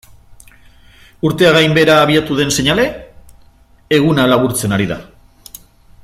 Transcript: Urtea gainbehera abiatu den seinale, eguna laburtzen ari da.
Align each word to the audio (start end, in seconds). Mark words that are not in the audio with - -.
Urtea 1.29 1.51
gainbehera 1.57 1.97
abiatu 2.05 2.37
den 2.41 2.53
seinale, 2.55 2.85
eguna 3.99 4.25
laburtzen 4.33 4.77
ari 4.79 4.89
da. 4.93 4.99